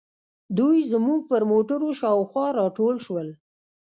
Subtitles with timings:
[0.57, 3.29] دوی زموږ پر موټرو شاوخوا راټول شول.